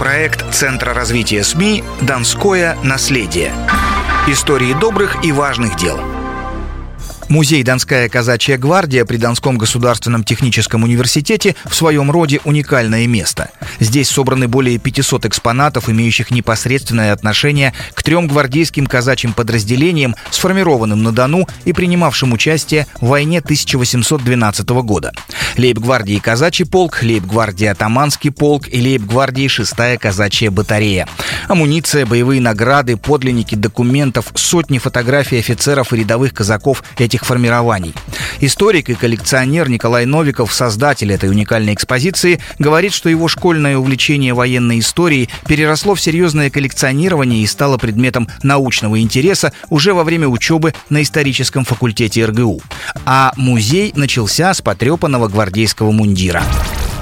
[0.00, 3.52] Проект Центра развития СМИ «Донское наследие».
[4.28, 6.00] Истории добрых и важных дел–
[7.30, 13.50] Музей «Донская казачья гвардия» при Донском государственном техническом университете в своем роде уникальное место.
[13.78, 21.12] Здесь собраны более 500 экспонатов, имеющих непосредственное отношение к трем гвардейским казачьим подразделениям, сформированным на
[21.12, 25.12] Дону и принимавшим участие в войне 1812 года.
[25.56, 31.06] Лейб-гвардии казачий полк, лейб-гвардии атаманский полк и лейб-гвардии шестая казачья батарея.
[31.46, 37.94] Амуниция, боевые награды, подлинники документов, сотни фотографий офицеров и рядовых казаков этих этих формирований.
[38.40, 44.78] Историк и коллекционер Николай Новиков, создатель этой уникальной экспозиции, говорит, что его школьное увлечение военной
[44.78, 51.02] историей переросло в серьезное коллекционирование и стало предметом научного интереса уже во время учебы на
[51.02, 52.60] историческом факультете РГУ.
[53.06, 56.42] А музей начался с потрепанного гвардейского мундира.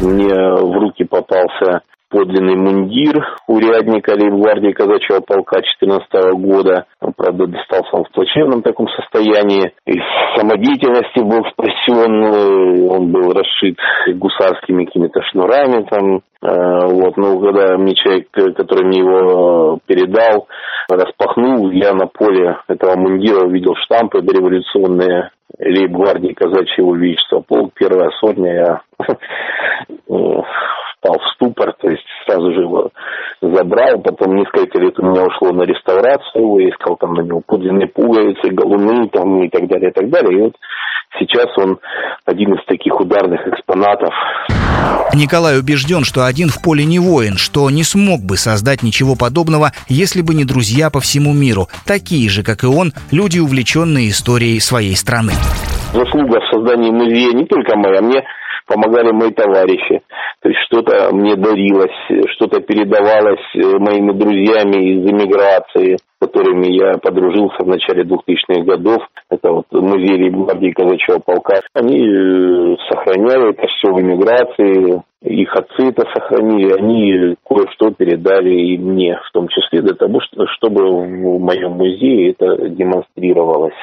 [0.00, 1.82] Мне в руки попался
[2.26, 6.86] подлинный мундир урядника лейб-гвардии казачьего полка 14 года.
[7.16, 9.72] Правда, достался он в плачевном таком состоянии.
[9.86, 10.02] Из
[10.36, 13.78] самодеятельности был спасен, он был расшит
[14.16, 16.20] гусарскими какими-то шнурами там.
[16.42, 20.48] Э, вот, но когда мне человек, который мне его передал,
[20.88, 27.40] распахнул, я на поле этого мундира увидел штампы дореволюционные лейб-гвардии казачьего величества.
[27.40, 28.52] Полк, первая сотня.
[28.52, 30.42] Я э,
[31.06, 32.90] впал в ступор, то есть сразу же его
[33.40, 37.88] забрал, потом несколько лет у меня ушло на реставрацию я искал там на него подлинные
[37.88, 40.38] пуговицы, галуны там и так далее, и так далее.
[40.38, 40.56] И вот
[41.18, 41.78] сейчас он
[42.24, 44.12] один из таких ударных экспонатов.
[45.14, 49.72] Николай убежден, что один в поле не воин, что не смог бы создать ничего подобного,
[49.88, 54.60] если бы не друзья по всему миру, такие же, как и он, люди, увлеченные историей
[54.60, 55.32] своей страны.
[55.92, 58.22] Заслуга в создании музея не только моя, мне
[58.66, 60.02] помогали мои товарищи.
[60.42, 60.85] То есть что-то
[61.16, 61.96] мне дарилось,
[62.36, 69.02] что-то передавалось э, моими друзьями из эмиграции, с которыми я подружился в начале 2000-х годов.
[69.30, 71.60] Это вот музей гвардии казачьего полка.
[71.74, 78.78] Они э, сохраняли это все в эмиграции, их отцы это сохранили, они кое-что передали и
[78.78, 80.20] мне, в том числе для того,
[80.56, 83.74] чтобы в моем музее это демонстрировалось.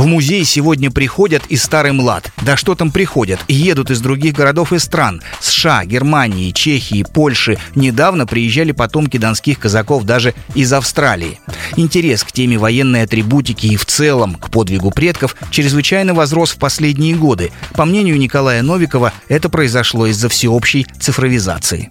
[0.00, 2.32] В музей сегодня приходят и старый млад.
[2.40, 3.38] Да что там приходят?
[3.48, 5.20] Едут из других городов и стран.
[5.40, 7.58] США, Германии, Чехии, Польши.
[7.74, 11.38] Недавно приезжали потомки донских казаков даже из Австралии.
[11.76, 17.14] Интерес к теме военной атрибутики и в целом к подвигу предков чрезвычайно возрос в последние
[17.14, 17.52] годы.
[17.74, 21.90] По мнению Николая Новикова, это произошло из-за всеобщей цифровизации.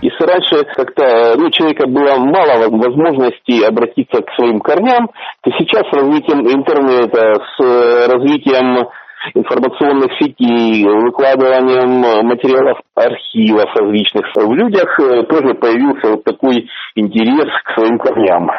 [0.00, 5.08] Если раньше как-то ну, у человека было мало возможностей обратиться к своим корням,
[5.42, 8.88] то сейчас с развитием интернета, с э, развитием
[9.34, 14.24] информационных сетей, выкладыванием материалов архивов различных.
[14.34, 18.50] В людях э, тоже появился вот такой интерес к своим корням.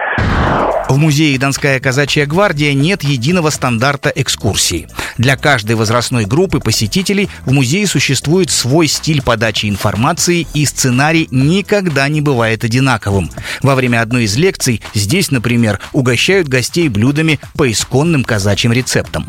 [0.89, 4.87] В музее «Донская казачья гвардия» нет единого стандарта экскурсии.
[5.17, 12.07] Для каждой возрастной группы посетителей в музее существует свой стиль подачи информации, и сценарий никогда
[12.07, 13.29] не бывает одинаковым.
[13.63, 19.25] Во время одной из лекций здесь, например, угощают гостей блюдами по исконным казачьим рецептам.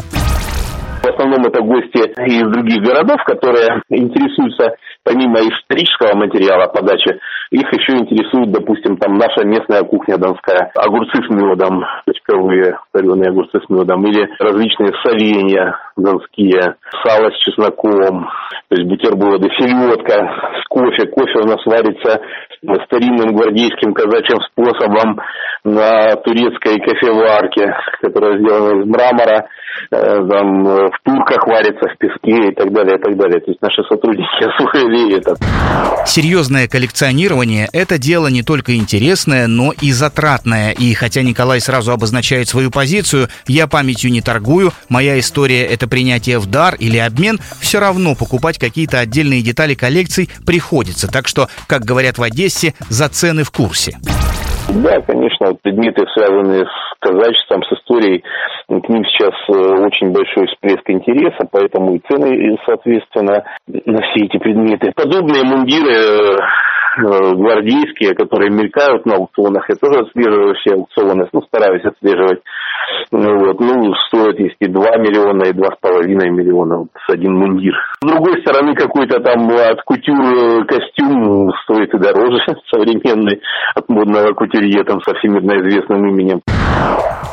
[1.29, 8.51] Основном это гости из других городов, которые интересуются помимо исторического материала подачи, их еще интересует,
[8.53, 14.29] допустим, там наша местная кухня донская, огурцы с медом, точковые соленые огурцы с медом, или
[14.39, 18.29] различные соленья донские, сало с чесноком,
[18.69, 21.07] то есть бутерброды, селедка с кофе.
[21.09, 22.21] Кофе у нас варится
[22.87, 25.21] старинным гвардейским казачьим способом
[25.65, 29.49] на турецкой кофеварке, которая сделана из мрамора,
[29.91, 33.41] э, там в турках варится в песке и так далее, и так далее.
[33.41, 35.35] То есть наши сотрудники освоили это.
[36.07, 37.38] Серьезное коллекционирование–
[37.73, 40.73] это дело не только интересное, но и затратное.
[40.73, 46.39] И хотя Николай сразу обозначает свою позицию, я памятью не торгую, моя история– это принятие
[46.39, 51.11] в дар или обмен, все равно покупать какие-то отдельные детали коллекций приходится.
[51.11, 53.97] Так что, как говорят в Одессе, за цены в курсе.
[54.69, 58.23] Да, конечно, предметы, связанные с казачеством, с историей,
[58.69, 64.37] к ним сейчас э, очень большой всплеск интереса, поэтому и цены, соответственно, на все эти
[64.37, 64.93] предметы.
[64.95, 66.37] Подобные мундиры э,
[66.99, 72.41] гвардейские, которые мелькают на аукционах, я тоже отслеживаю все аукционы, ну, стараюсь отслеживать.
[73.11, 77.75] Ну, вот, ну, стоит, если 2 миллиона и 2,5 миллиона вот, один мундир.
[78.03, 82.39] С другой стороны, какой-то там от кутюр костюм стоит и дороже
[82.71, 83.41] современный
[83.75, 86.41] от модного кутюрье там со всемирно известным именем.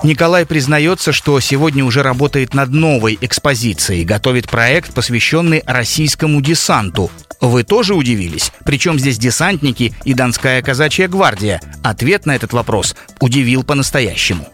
[0.05, 7.09] Николай признается, что сегодня уже работает над новой экспозицией, готовит проект, посвященный российскому десанту.
[7.41, 8.51] Вы тоже удивились?
[8.65, 11.59] Причем здесь десантники и Донская казачья гвардия?
[11.83, 14.47] Ответ на этот вопрос удивил по-настоящему.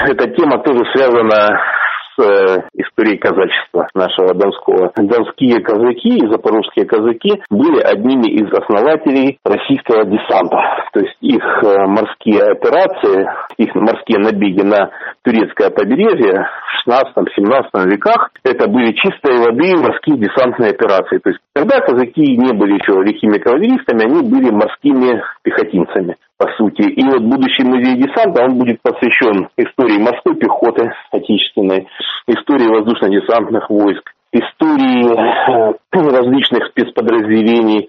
[0.00, 1.56] Эта тема тоже связана
[2.18, 4.90] Э, истории казачества нашего Донского.
[4.96, 10.58] Донские казаки и запорожские казаки были одними из основателей российского десанта.
[10.92, 13.24] То есть их э, морские операции,
[13.56, 14.90] их морские набеги на
[15.22, 16.48] турецкое побережье
[16.84, 21.18] в 16-17 веках, это были чистой воды морские десантные операции.
[21.18, 26.16] То есть когда казаки не были еще лихими кавалеристами, они были морскими пехотинцами
[26.78, 26.90] сути.
[26.90, 31.88] И вот будущий музей десанта, он будет посвящен истории морской пехоты отечественной,
[32.26, 37.88] истории воздушно-десантных войск, истории э, различных спецподразделений.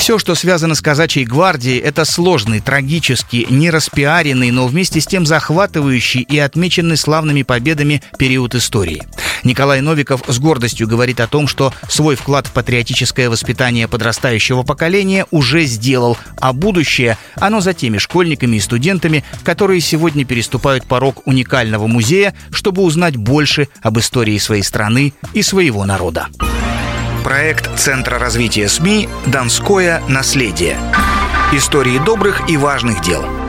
[0.00, 5.26] Все, что связано с казачьей гвардией, это сложный, трагический, не распиаренный, но вместе с тем
[5.26, 9.02] захватывающий и отмеченный славными победами период истории.
[9.44, 15.26] Николай Новиков с гордостью говорит о том, что свой вклад в патриотическое воспитание подрастающего поколения
[15.30, 21.86] уже сделал, а будущее, оно за теми школьниками и студентами, которые сегодня переступают порог уникального
[21.86, 26.28] музея, чтобы узнать больше об истории своей страны и своего народа.
[27.22, 30.78] Проект Центра развития СМИ «Донское наследие».
[31.52, 33.24] Истории добрых и важных дел–